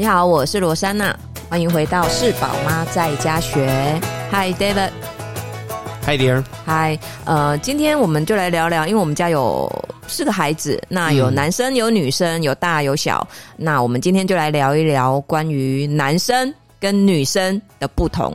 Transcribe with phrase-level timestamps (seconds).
[0.00, 1.14] 你好，我是罗珊娜，
[1.50, 4.00] 欢迎回到是宝妈在家学。
[4.32, 6.98] Hi David，Hi dear，Hi。
[7.26, 9.70] 呃，今天我们就来聊聊，因为我们家有
[10.08, 13.28] 四个孩子，那有男生有女生，有大有小。
[13.58, 18.34] 那我们今天就来聊一聊关于男生跟女生的不同。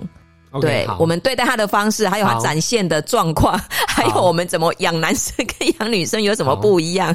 [0.51, 7.13] Okay, 对，我们对待他的方式，还有他展现的状况，好还有我们怎么养男生跟养女生有什么不一样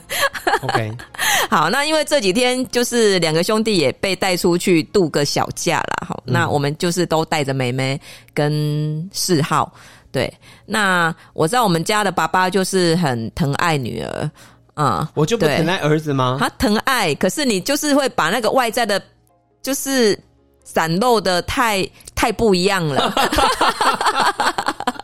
[0.60, 0.92] ？OK，
[1.50, 8.00] 好，那因为这几天就是两个兄弟也被带出去度个小假啦，好，嗯、那我们就是都带着妹妹
[8.32, 9.70] 跟四号。
[10.12, 10.32] 对，
[10.64, 14.30] 那我知道我们家的爸爸就是很疼爱女儿，
[14.74, 16.36] 啊、嗯，我就不疼爱儿子吗？
[16.38, 19.02] 他疼爱，可是你就是会把那个外在的，
[19.60, 20.16] 就是。
[20.72, 23.42] 展露的太太不一样了，都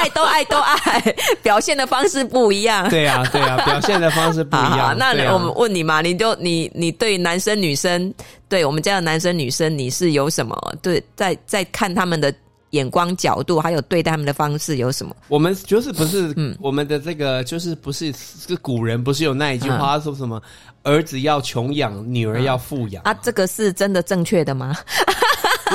[0.00, 2.88] 爱都爱都爱，表现的方式不一样。
[2.88, 4.70] 对啊，对啊，表现的方式不一样。
[4.70, 8.12] 好好那我们问你嘛，你就你你对男生女生，
[8.48, 12.32] 对我们家的男生女生，你是有什么对在在看他们的
[12.70, 15.14] 眼光角度，还有对待他们的方式有什么？
[15.28, 20.40] 我们就是不是嗯，我们的这个就是不是是古人不是有那一句话说什么？
[20.82, 23.02] 儿子要穷养，女儿要富养。
[23.02, 24.74] 啊，这个是真的正确的吗？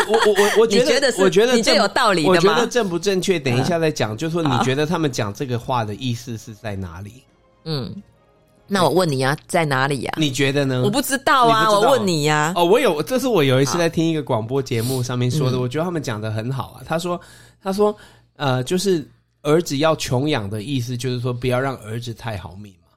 [0.07, 2.35] 我我我我觉得，我觉得你就有道理的吗？
[2.35, 4.15] 我觉得正不正确，等一下再讲。
[4.15, 7.23] 就是说，你觉得他们讲这个话的意思是在哪里？
[7.63, 7.95] 嗯，
[8.67, 10.13] 那我问你啊，在哪里呀？
[10.17, 10.81] 你觉得呢？
[10.83, 12.53] 我不知道啊，我问你呀。
[12.55, 16.83] 哦，我有，这是我有一次在听一个广播节目上面说的，我觉得他们讲的很好啊。
[16.85, 17.19] 他说，
[17.61, 17.95] 他说，
[18.35, 19.07] 呃，就是
[19.41, 22.89] 儿子要穷养的意思，就是说不要让儿子太好命嘛。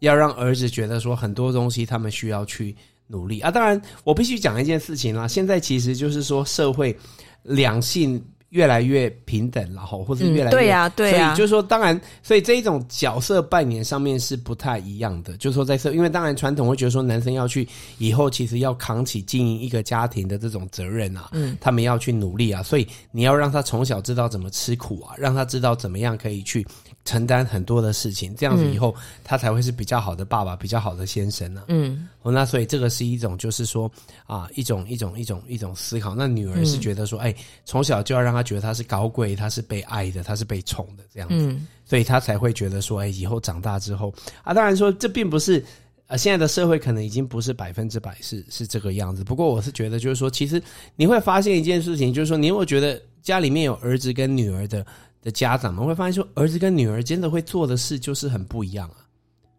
[0.00, 2.74] 要让儿子觉得说很多东西他们需要去
[3.12, 3.50] 努力啊！
[3.50, 5.28] 当然，我必须讲一件事情啦。
[5.28, 6.96] 现在其实就是说社会
[7.42, 11.34] 两性越来越平等，然后或者越来越、嗯、对呀、啊、对呀、啊。
[11.34, 15.36] 所以就是说，当然，所以这一种角色扮演上面是不太一样的。
[15.36, 17.68] 就是说，在社，因为当然传统会觉得说男生要去
[17.98, 26.66] 以后其实要扛起经营一个家庭的这种责任啊，嗯，他们要去努力啊，所以你要让他从小知道怎么吃苦啊，让他知道怎么样可以去。
[27.04, 31.64] 承担很多的事情，这样子以后他才会是比较好的爸爸，比较好的先生呢、啊。
[31.68, 33.90] 嗯，哦，那所以这个是一种，就是说
[34.24, 36.14] 啊，一种一种一种一种思考。
[36.14, 44.14] 那女儿是觉得说，哎、嗯，从小就要让他觉得他是高贵，他是被爱的，他是被宠的这样子，嗯、所以他才会觉得说，哎，以后长大之后
[44.44, 45.64] 啊，当然说这并不是
[46.06, 49.24] 呃，现在的社会可能已经不是百分之百是是这个样子。
[49.24, 50.62] 不过我是觉得，就是说，其实
[50.94, 54.86] 你会发现一件事情，就是说，你有没有觉得家里面有儿子跟女儿的？
[55.22, 58.96] 的家长们会发现说，儿子跟女儿真的会做的事就是很不一样啊。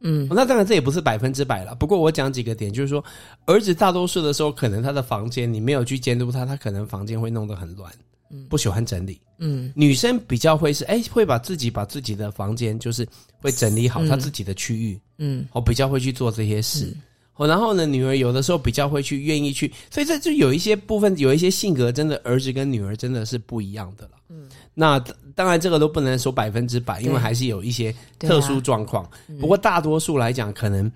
[0.05, 1.73] 嗯，那当然这也不是百分之百了。
[1.75, 3.01] 不过我讲几个点，就是说，
[3.45, 7.89] 儿子大多数的时候，可能他的房间你没有去监督他，他可能房间会弄得很乱，
[8.29, 9.17] 嗯，不喜欢整理。
[9.39, 13.07] 嗯，女生比较会是，哎，会把自己把自己的房间就是
[13.39, 16.93] 会整理好她自己的区域，嗯，我比较会去做这些事。
[17.35, 24.11] 哦，然后呢，女儿有的时候比较会去愿意去，所以这就有一些部分，有一些性格，真的儿子跟女儿真的是不一样的了。
[24.29, 24.99] 嗯，那
[25.33, 29.09] 当然这个都不能说百分之百，因为还是有一些特殊状况。
[29.41, 30.91] 不过大多数来讲，可能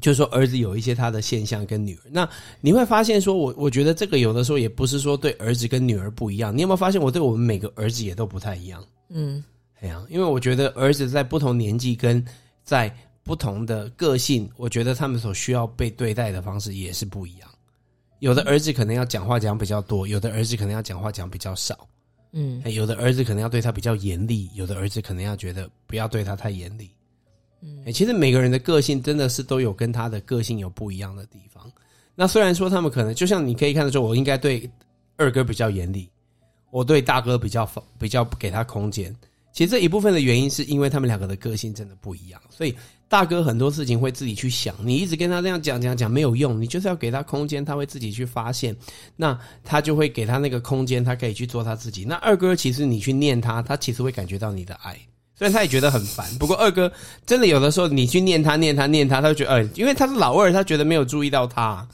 [0.00, 2.02] 就是说儿子有一些他的现象跟女儿。
[2.12, 2.28] 那
[2.60, 6.56] 你会发现说，我我觉得这个有的时候也不是说对儿子跟女儿不一样。
[6.56, 8.84] 你有没有发现，我对我们每个儿子也都不太一样？
[9.08, 9.42] 嗯，
[9.80, 12.24] 哎呀，因为我觉得儿子在不同年纪跟
[12.62, 12.94] 在。
[13.30, 17.48] 不同的个性，我觉得他们所需要被对待的方式也是不一样。
[18.18, 21.86] 有的儿子可能要讲话讲比较多，有的儿子可能要讲话讲比较少。
[22.32, 26.90] 嗯，有的儿子可能要对他比较严厉，有的儿子可能要觉得不要对他太严厉。
[27.60, 31.70] 嗯，其实每个人的个性真的是都有跟他的个性有不一样的地方。
[32.16, 34.68] 那虽然说他们可能就像你可以看得出，我应该对
[35.16, 36.10] 二哥比较严厉，
[36.72, 37.64] 我对大哥比较
[37.96, 39.14] 比较给他空间。
[39.52, 42.74] 其实这一部分的原因是因为他们两个的个性真的不一样，所以。
[43.10, 48.72] 大哥很多事情会自己去想，你一直跟他这样讲讲讲没有用，你就是要给他空间，他会自己去发现，
[49.16, 52.04] 那他就会给他那个空间，他可以去做他自己。
[52.04, 54.96] 那二哥其实你去念他，他其实会感觉到你的爱，
[55.34, 56.88] 虽然他也觉得很烦，不过二哥
[57.26, 61.84] 真的有的时候你去念他念他念他，他就觉得，呃，因为他是老二，他觉得没有注意到他。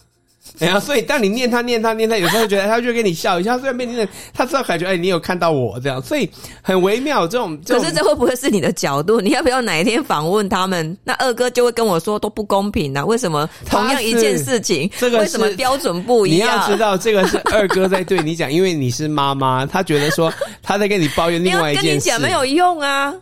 [0.61, 6.29] 哎呀，所以当你念他念他念他，有时候觉得他就跟你笑一下，虽然被你念，他知道感觉哎，你有看到我这样，所以
[6.63, 7.27] 很微妙。
[7.27, 9.21] 这种，这种可是这会不会是你的角度？
[9.21, 10.97] 你要不要哪一天访问他们？
[11.05, 13.05] 那二哥就会跟我说都不公平啊！
[13.05, 16.49] 为什么同样一件事情，这个为什么标准不一样？
[16.49, 20.33] 你要知道，这个是二哥在对你讲，因为你是妈妈，他觉得说
[20.63, 23.13] 他在跟你抱怨另外一件事， 跟你讲没有用啊。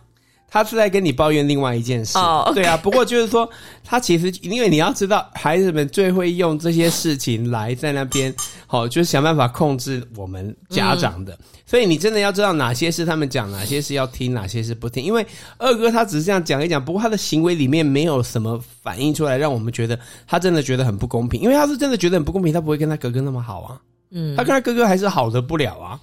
[0.55, 2.17] 他是在跟你抱怨另外一件事。
[2.17, 2.77] 哦，对啊。
[2.77, 3.49] 不过就是说，
[3.83, 8.33] 他其实因为你要知道，孩子们最会用这些事情来在那边，
[8.65, 11.37] 好，就是想办法控制我们家长的。
[11.65, 15.03] 所以你真的要知道哪些是他们讲，哪些是要听，哪些是不听。
[15.03, 21.41] 因为二哥他只是这样讲一讲，不过他的行为里面没有什么反映出来，让我们觉得他真的觉得很不公平。
[21.41, 23.77] 因为他是真的觉得很不公平，他不会跟他哥哥那么好啊。
[24.11, 25.99] 嗯，他跟他哥哥还是好的不了啊。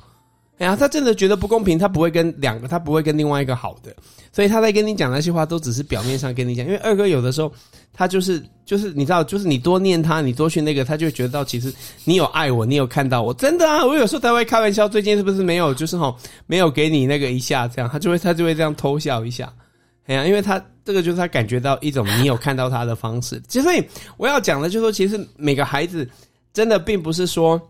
[0.62, 3.93] 哎呀，他真的觉得不公平，他不会跟两个，他不会跟另外一个好的，
[4.32, 6.64] 所以他在跟你讲那些话，都只是表面上跟你讲。
[6.64, 7.53] 因为二哥有的时候，
[7.93, 11.75] 他就是就是你知道，就是你多念他，你多去那个，他就会觉得到其实
[12.05, 13.85] 你有爱我，你有看到我，真的啊。
[13.85, 16.14] 我有时候他会开玩笑，最近是不是没有，就是齁
[16.47, 19.53] 没有给你那个一下，这样他就会 他就会这样偷笑一下。
[20.06, 23.43] 哎呀，因为他这个就是他感觉到一种你有看到他的方式。
[23.49, 23.85] 所以
[24.17, 26.09] 我要讲的就是说，其实每个孩子
[26.53, 27.61] 真的并不是说。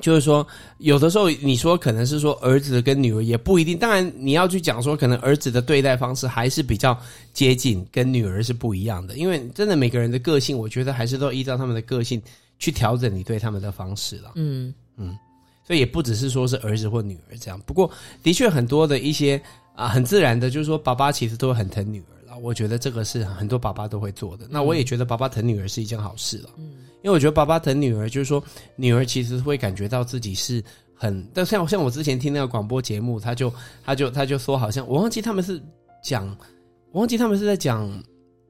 [0.00, 0.46] 就是说，
[0.78, 3.78] 有的时候你说可能是说儿子跟女儿也不一定。
[3.78, 6.98] 当然，你要去讲说，可能儿子的对待方式还是比较
[7.32, 9.16] 接近，跟女儿是不一样的。
[9.16, 12.20] 因为真的每个人的个性，我觉得还是都依照他们的个性
[12.58, 14.32] 去调整你对他们的方式了。
[14.34, 15.16] 嗯嗯，
[15.66, 17.60] 所以也不只是说是儿子或女儿这样。
[17.66, 17.90] 不过，
[18.22, 19.40] 的确很多的一些
[19.74, 22.15] 啊，很自然的，就是说爸爸其实都很疼女儿了。
[22.38, 24.46] 我觉得这个是很多爸爸都会做的。
[24.50, 26.50] 那我也觉得爸爸疼女儿是一件好事了。
[26.58, 26.72] 嗯。
[27.02, 28.42] 因为我觉得爸爸疼女儿，就是说
[28.74, 30.62] 女儿其实会感觉到自己是
[30.94, 33.52] 很，但像像我之前听那个广播节目，他就
[33.84, 35.62] 他就他就说，好像我忘记他们是
[36.02, 36.26] 讲，
[36.90, 37.88] 我忘记他们是在讲，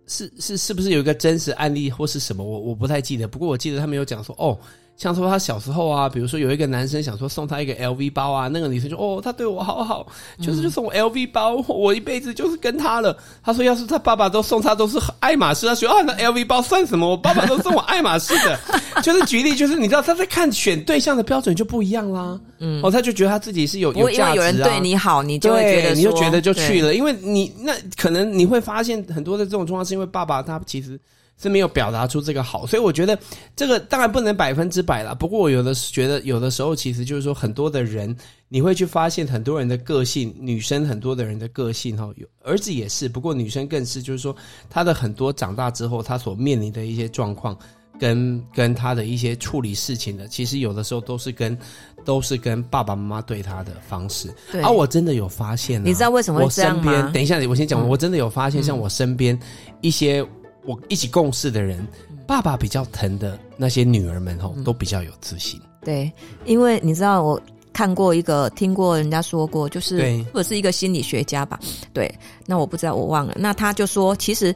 [0.06, 3.28] 是是是不是有一个真实案例或是什么，我我不太记得。
[3.28, 4.58] 不过我记得他们有讲说，哦。
[4.96, 10.06] 像说他小时候啊，比如说有一个男生想说送他一个 LV 包啊，那个女生就哦，他对我好好，
[10.40, 13.14] 就是就送我 LV 包，我一辈子就是跟他了。
[13.42, 17.10] 他说要是他爸爸都送他都是爱马仕，他说啊，那 LV 包算什么？
[17.10, 18.58] 我爸爸都送我爱马仕的。
[19.02, 22.40] 就是举例，就是你知道他在看选对象的标准就不一样啦。
[22.60, 24.66] 嗯，哦，他就觉得他自己是有有价值啊。
[24.66, 30.98] 对你好，你就会觉得你就觉得就去了，因为你那可能你会发现很多的这种状况是因为爸爸他其实。
[31.38, 33.18] 是没有表达出这个好，所以我觉得
[33.54, 35.14] 这个当然不能百分之百啦。
[35.14, 38.14] 不过我有的是觉得，有的时候其实就是说，很多的人
[38.48, 44.34] 你会去发现很多人的个性，女生很多的人的个性哈，有儿子也是，不过女生更是，就是说
[44.70, 47.54] 她的很多长大之后，她所面临的一些状况，
[48.00, 51.58] 跟跟她的一些处理事情的，其实有的时候都是跟
[52.02, 54.34] 都是跟爸爸妈妈对她的方式。
[54.50, 56.82] 对，而我真的有发现，你知道为什么会这样吗？
[56.86, 59.38] 我身边，等一下，我先讲，我真的有发现，像我身边
[59.82, 60.26] 一些。
[60.66, 61.86] 我一起共事的人，
[62.26, 65.60] 爸爸比较疼的那些女儿们吼，都比较有自信。
[65.82, 66.12] 对，
[66.44, 67.40] 因为你知道，我
[67.72, 69.98] 看过一个，听过人家说过，就是
[70.32, 71.58] 或者是一个心理学家吧。
[71.92, 72.12] 对，
[72.44, 73.34] 那我不知道，我忘了。
[73.38, 74.54] 那他就说，其实。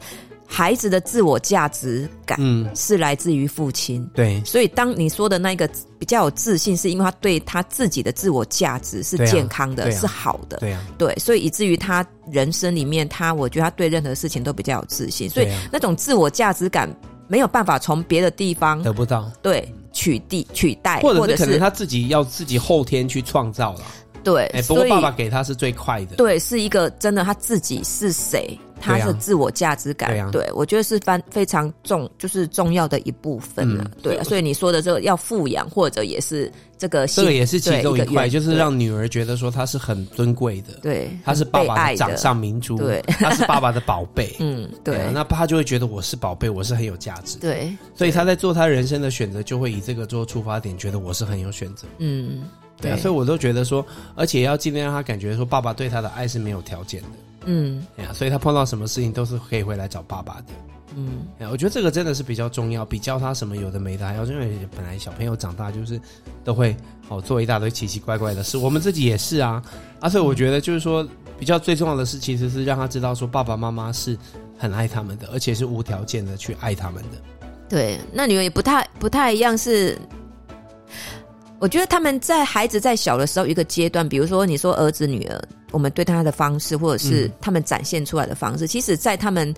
[0.52, 4.04] 孩子的自我价值感，嗯，是来自于父亲。
[4.12, 10.58] 对，所以当你说的那个比较有自信，是因为他对他自己的自我价值是健康的，是好的。
[10.58, 15.30] 对啊，对，所以以至于他人生里面，他我觉得他对任何事情都比较有自信。
[15.30, 16.92] 所以那种自我价值感
[17.28, 23.80] 没有办法从别的地方得不到，对，取缔取代，或者是可能他自己要自己后天去创造了。
[24.22, 26.16] 对，哎，不过爸爸给他是最快的。
[26.16, 28.58] 对，是一个真的他自己是谁。
[28.82, 33.84] 他的自我价值感，对，啊、对，我觉得是非非常重，就是重要的一部分了。
[33.84, 52.48] 嗯、对，所以你说的这个要富养，或者也是这个，这个也是其中一块，就是让女儿觉得说她是很尊贵的，对，她是爸爸的掌上明珠，对，她是爸爸的宝贝， 嗯，对，对，那他就会觉得我是宝贝，我是很有价值，对，所以他在做他人生的选择，就会以这个做出发点，觉得我是很有选择，嗯，
[52.80, 53.84] 对啊，所以我都觉得说，
[54.14, 57.08] 而且要尽量让他感觉说，爸爸对他的爱是没有条件的。
[57.46, 60.46] 嗯，哎呀，所以他碰到什么事情都是可以回来找爸爸的。
[60.96, 66.00] 嗯，我觉得这个真的是比较重要，比教他什么有的没的，还要因为本来小朋友长大就是
[66.42, 66.76] 都会
[67.08, 69.62] 哦做一大堆奇奇怪怪的事，我们自己也是啊。
[70.00, 71.06] 啊，所以我觉得就是说，
[71.38, 74.18] 比较最重要的事，其实是让他知道说爸爸妈妈是
[74.58, 77.18] 很爱他们的，而且是无条件的去爱他们的。
[77.68, 79.96] 对，那女儿也不太不太一样是。
[81.60, 85.40] 我觉得他们在孩子在小的时候一个阶段，比如说你说儿子女儿，
[85.70, 89.54] 我们对他的方式，或者是他们展现出来的方式，嗯、其实，在他们。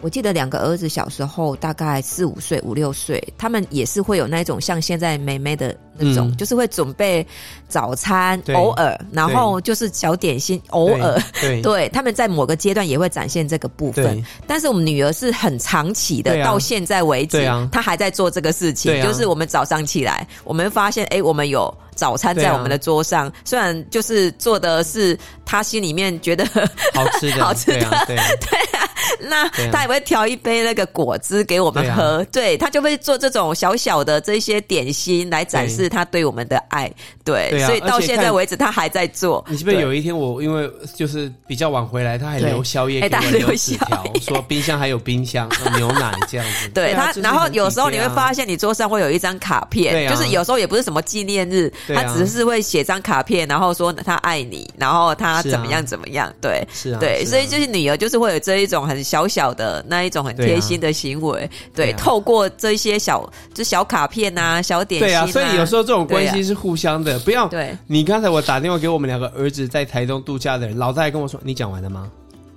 [0.00, 7.26] 我记得两个儿子小时候大概四五岁、五六岁，他们也是会有那种像现在妹妹的那种，嗯、就是会准备
[7.68, 14.04] 早餐，偶尔，然后就是小点心，偶尔，对， 对，他们在某个阶段也会展现这个部分。
[14.04, 26.46] 对但是我们女儿是很长期的，啊、到现在为止，啊、她还在做这个事情，啊、就是我们早上起来，我们发现，哎，我们有早餐在我们的桌上，啊、虽然就是做的是她心里面觉得
[26.94, 28.28] 好吃的， 好吃的，对啊。
[28.40, 28.79] 对啊
[29.28, 36.90] 那他也会调一杯那个果汁给我们喝，对，他就会做这种小小的这些点心来展示他对我们的爱，
[37.24, 39.44] 对，所以到现在为止他还在做。
[39.48, 46.68] 你是不是有一天我因为就是比较晚回来，他还留宵夜给我留纸条，说冰箱还有冰箱牛奶这样子。
[46.74, 67.48] 对他，然后有时候你会发现你桌上会有一张卡片，就是有时候也不是什么纪念日，他只是会写张卡片，然后说他爱你，然后他怎么样怎么样，对，是啊，对，所以就是女儿就是会有这一种很小小的那一种很贴心的行为，对，透过这些小就小卡片啊、小点心，对啊，所以有时候这种关系是互相的，不要。
[67.48, 72.10] 对，你刚才我打电话给我们两个儿子在台东度假的人，老大还跟我说：“你讲完了吗？”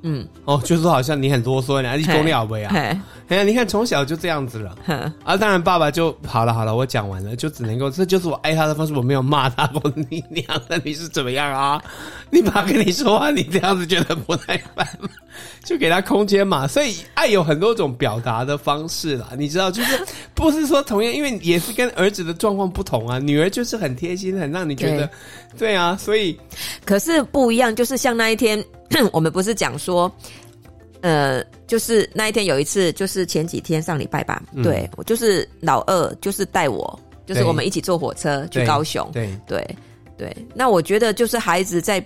[0.05, 2.69] 嗯，哦，就是说好像你很啰嗦，你公了不呀？
[3.29, 4.75] 哎呀，你看从小就这样子了，
[5.23, 11.81] 啊，当然爸爸就好了，好了，我讲完了，就只能够，这就是我爱他的方式，我没有骂他，我你娘的，你是怎么样啊？
[12.29, 15.07] 你爸跟你说话，你这样子觉得不耐烦吗？
[15.63, 16.67] 就给他空间嘛。
[16.67, 20.05] 所以爱有很多种表达的方式啦，你知道，就是
[20.35, 23.19] 不是说同样，因为也是跟儿子的状况不同啊。
[23.19, 25.07] 女儿就是很贴心，很让你觉得，
[25.57, 26.37] 对，对啊，所以
[26.83, 28.61] 可是不一样，就是像那一天。
[29.11, 30.11] 我们不是讲说，
[31.01, 39.75] 呃，就是那一天有一次，就是前几天上礼拜吧，嗯、对我就是老二，就是带我，就是我们一起坐火车去高雄，对对
[40.17, 40.35] 对。
[40.53, 42.03] 那我觉得就是孩子在。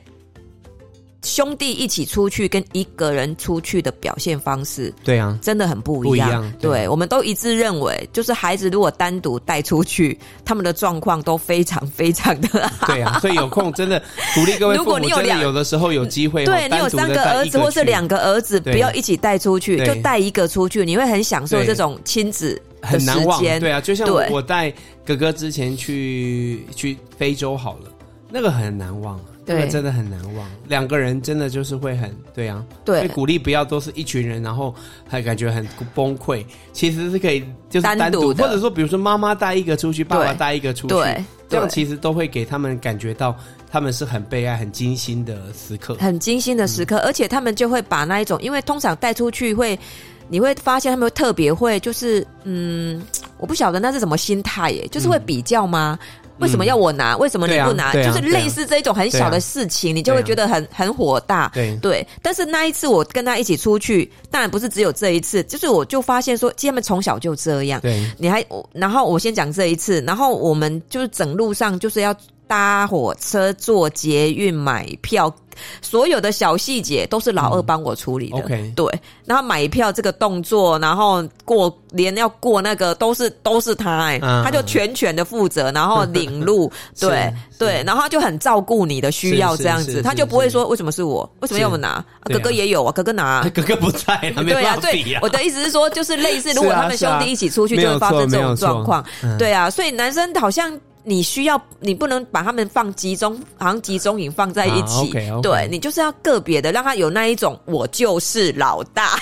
[1.27, 6.29] 兄弟一起出去跟一个人出去的表现方式，对啊，真的很不一样。
[6.29, 12.88] 不一样对，对，我们都一致认为，就是孩子如果单独带出去，他们的状况都非常非常的好。
[12.88, 14.01] 对啊， 所以有空真的
[14.34, 23.41] 鼓励各位，如果你有两，有的时候有机会，对你有三个儿子或是两个儿子，不要一起带出去，就带一个出去，你会很享受这种亲子很难忘。
[23.41, 24.74] 对啊，就像我带
[25.05, 27.91] 哥哥之前去去非洲好了，
[28.31, 29.19] 那个很难忘。
[29.47, 30.45] 对，真的很难忘。
[30.67, 34.75] 两个人真的就是会很对啊，对，鼓励不要都是一群人，然后
[35.07, 36.43] 还感觉很崩溃。
[36.73, 37.39] 其实是可以
[37.69, 43.33] 就是单独，或者说比如说妈妈带一个出去，爸爸带一个出去，对，这样其实都会给他们感觉到
[43.71, 46.97] 他们是很被爱、很精心的时刻，很精心的时刻。
[46.97, 49.79] 嗯、而且他们就会把那一种，因为通常带出去会，
[50.27, 53.01] 你会发现他们会特别会就是嗯，
[53.37, 55.97] 我不晓得那是什么心态耶，就是会比较吗？
[56.01, 57.13] 嗯为什么要我拿？
[57.13, 57.94] 嗯、为什么你不拿？
[57.94, 61.50] 就是类似这种很小的事情，啊、你就会觉得很很火大。
[61.53, 67.82] 对对，但是那一次我跟他一起出去，当然不是只有这一次，就是我就发现说，其实他们从小就这样。
[67.82, 72.15] 对，你还然后我先讲这一次，然后我们就是整路上就是要
[72.48, 75.34] 搭火车、坐捷运、买票。
[75.81, 78.41] 所有的小细节都是老二帮我处理的，
[78.75, 78.85] 对。
[79.25, 91.89] 然后买票这个动作，然后过连要过那个都是都是他、欸，哎、嗯，他就全权的负责，然后领路， 对对，然后他就很照顾你的需要，这样子，他就不会说为什么是我，为什么要我拿？
[91.89, 100.79] 啊、哥哥也有啊，哥哥拿、啊，哥哥不在，啊、对啊，对，我的意思是说，就是类似，如果他们兄弟一起出去，就会发生这种状况，嗯、对啊，所以男生好像。
[101.09, 105.09] 你需要，你不能把他们放集中，好像集中营放在一起。
[105.09, 105.41] Okay, okay.
[105.41, 109.17] 对，你就是要个别的，让他有那一种我就是老大，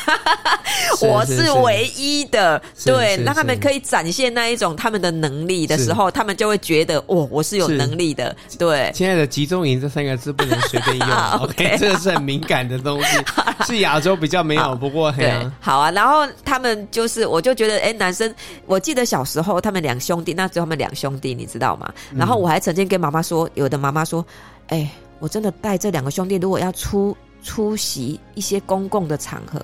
[0.98, 2.60] 是我是唯一的。
[2.76, 8.36] 是对，让他们可以展现那一种他们的能力的时候，他们就会觉得哦，我是有能力的。
[8.58, 11.08] 对，亲爱的，集中营这三个字不能随便用。
[11.44, 13.18] OK，这个是很敏感的东西，
[13.68, 14.74] 是亚洲比较没有。
[14.78, 15.92] 不过，对，好啊。
[15.92, 18.34] 然后他们就是，我就觉得，哎，男生，
[18.66, 21.75] 我记得小时候他们两兄弟，那时候他们两兄弟，你知道。
[21.78, 24.26] 嘛，然后我还曾经跟妈妈说，有的妈妈说，
[24.68, 24.90] 哎，
[25.20, 29.62] 我真的带这两个兄弟，如果要出出席一些公共的场合，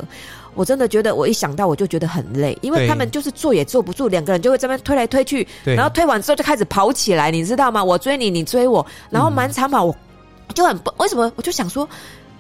[0.53, 7.83] 我真的觉得，我一想到我就觉得很累，因为他们就是坐也坐不住，两个人就会这边推来推去，然后推完之后就开始跑起来，你知道吗？
[7.83, 9.95] 我追你，你追我，然后满场跑，我
[10.53, 11.31] 就很不为什么？
[11.35, 11.87] 我就想说，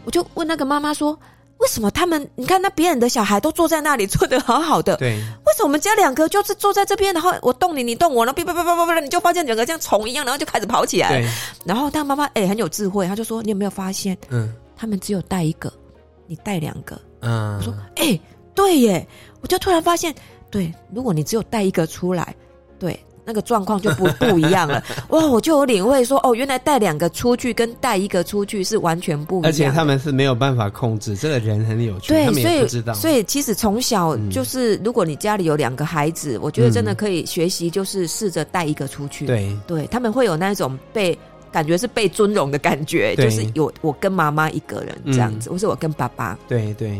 [0.05, 1.17] 我就问那个妈妈说。
[1.61, 2.27] 为什么他们？
[2.35, 5.11] 你看那别人的小孩都坐在那里坐得好好的，对。
[5.11, 11.09] 为什么我们家两个就是坐在这边，然后我动你，你动我，然后哔哔哔哔哔哔，你就发现两个像虫一样，然后就开始跑起来。
[11.09, 11.29] 对。
[11.63, 14.17] 然后他妈妈哎很有智慧，他就说：“你有没有发现？
[14.29, 15.71] 嗯，他们只有带一个，
[16.25, 17.57] 你带两个。”嗯。
[17.57, 18.19] 我说：“哎，
[18.55, 19.07] 对耶！”
[19.41, 20.13] 我就突然发现，
[20.49, 22.35] 对，如果你只有带一个出来，
[22.79, 22.99] 对。
[23.23, 25.25] 那个状况就不不一样了 哇！
[25.27, 31.15] 我就有领会说，哦，原来带两个出去跟带一个出去是完全不一样，而且他们是没有办法控制。
[31.15, 32.93] 这个人很有趣，对，他们也不知道。
[32.93, 39.25] 所以，所以其实从小就是，如果你家里有两个孩子，嗯、我觉得真的可以学习，就是试着带一个出去。
[39.25, 41.17] 对，对他们会有那种被
[41.51, 46.37] 感觉是被尊荣的感觉，就是有我跟妈妈一个人这样子，嗯、或是我跟爸爸。
[46.47, 46.99] 对对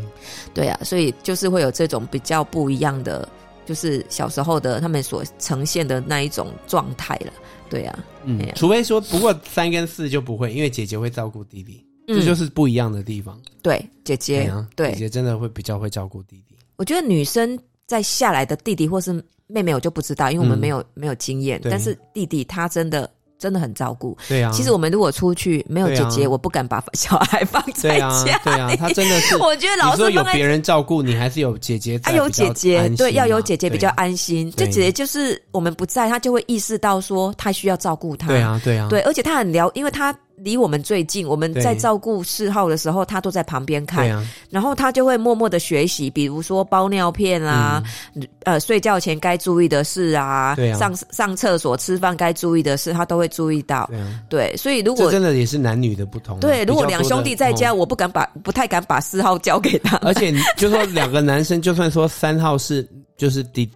[0.53, 3.27] 对啊，所以就是会有这种比较不一样的。
[3.71, 7.31] 就是小时候的他们所呈现的那一种状态了，
[7.69, 11.81] 对啊，嗯，除非说不过三跟四就不会，因为姐姐会照顾弟弟。
[12.09, 13.39] 嗯，这就是不一样的地方。
[13.61, 16.57] 对，姐姐，啊、对，姐姐真的会比较会照顾弟弟。
[16.75, 19.13] 我觉得女生在下来的弟弟或是
[19.47, 21.61] 妹妹，我就不知道，因为我们没有、嗯、没有经验。
[21.63, 23.09] 但是弟弟他真的。
[23.41, 24.51] 真的很照顾，对啊。
[24.53, 28.23] 其实我们如果出去没有姐姐，我不敢把小孩放在家。
[28.23, 29.35] 对啊，对啊，他真的是。
[29.41, 32.13] 我觉得老是有别人照顾你，还是有姐姐在。
[32.13, 34.53] 有姐姐，对，要有姐姐比较安心。
[34.55, 38.27] 这姐姐就是我们不在，他就会意识到说他需要照顾他。
[38.27, 40.15] 对啊，对啊，对，而且他很了，因为他。
[40.43, 47.83] 离我们最近，我们在照顾四号的时候，他都在旁边看，啊、然后他就会默默的学习，比如说包尿片啊，
[48.15, 53.85] 嗯、呃，睡觉前该注意的事啊，啊，上上厕所、吃饭该注意的事，他都会注意到。
[53.89, 56.39] 对啊，对，所以如果真的也是男女的不同。
[56.39, 59.97] 对，如果两兄弟在家，我不敢把，不太敢把四号交给他。
[59.97, 63.69] 而且，就说两个男生，就算说三号是就是第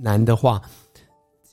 [0.00, 0.60] 男的话，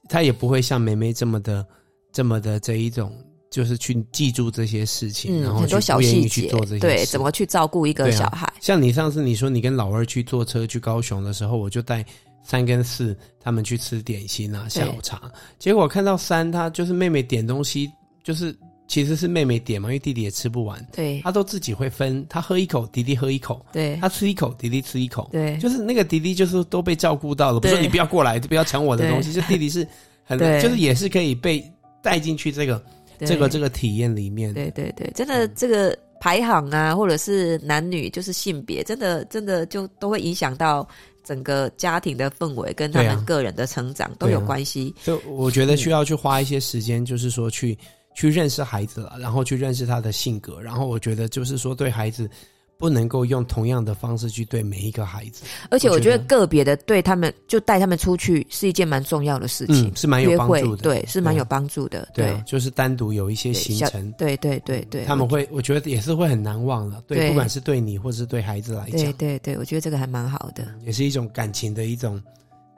[0.10, 1.64] 他也不会像梅梅这么的
[2.12, 3.12] 这么的这一种。
[3.50, 8.46] 就是去记住这些事情，嗯、然后很多小细节去做这些，对，怎么去照顾一个小孩？
[8.46, 12.06] 啊、像你上次你说你跟老二去坐车去高雄的时候，我就带
[12.44, 15.32] 三跟四他们去吃点心啊，下午茶。
[15.58, 17.92] 结果看到三，他就是妹妹点东西，
[18.24, 18.56] 就是
[18.88, 29.88] 其实是妹妹点嘛，因为弟弟也吃不完，对，他都自己会分，他喝一口，弟弟喝一口，对，他吃一口，弟弟吃一口，对，就是那个弟弟就是都被照顾到了，不是说你不要过来，不要抢我的东西，就弟弟是
[30.24, 31.64] 很，就是也是可以被
[32.04, 32.80] 带进去这个。
[33.28, 40.88] 这个这个体验里面，对对对，真的这个排行啊，或者是男女，就是性别，真的真的就都会影响到
[41.24, 44.94] 整个家庭的氛围，跟他们个人的成长都有关系。
[45.02, 47.78] 所以我觉得需要去花一些时间，就是说去
[48.16, 52.30] 去认识孩子了，然后去认识他的性格，然后我觉得就是说对孩子。
[52.80, 67.28] 不能够用同样的方式去对每一个孩子，而且我觉得个别的对他们就带他们出去是一件蛮重要的事情，嗯、是蛮有帮助的，对，是蛮有帮助的，对，就是单独有一些行程，对对对对，他们会，我觉得也是会很难忘的，对，对。
[67.28, 72.22] 不管是对你或是对孩子来讲，对对对，我觉得这个还蛮好的，也是一种感情的一种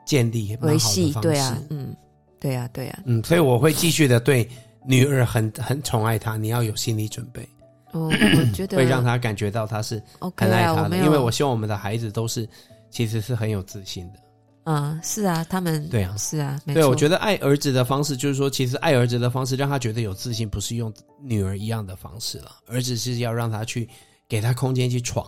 [0.03, 1.95] 建立，维系，对啊，嗯，
[2.39, 4.49] 对啊，对啊，嗯，所以我会继续的对
[4.83, 7.47] 女儿很很宠爱她，你要有心理准备。
[7.91, 10.01] 哦，我觉得会让他感觉到他是
[10.35, 12.47] 很爱他的，因为我希望我们的孩子都是
[12.89, 14.19] 其实是很有自信的。
[14.65, 22.57] 嗯，是啊，他们对啊，是啊，对，我觉得爱儿子的方式就是说，其实爱儿子的方式让他觉得有自信，不是用女儿一样的方式了。
[22.67, 23.89] 儿子是要让他去
[24.29, 25.27] 给他空间去闯，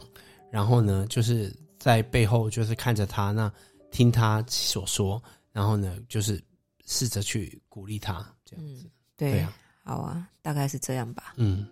[0.52, 3.52] 然后呢，就是在背后就是看着他，那
[3.90, 5.22] 听他所说，
[5.52, 6.40] 然后呢，就是
[6.86, 8.84] 试着去鼓励他这样子。
[8.86, 11.34] 嗯，对，对啊，好啊，大概是这样吧。
[11.38, 11.58] 嗯。
[11.58, 11.68] 嗯，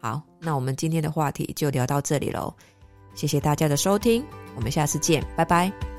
[0.00, 2.54] 好，那我们今天的话题就聊到这里喽，
[3.14, 5.97] 谢谢大家的收听，我们下次见，拜拜。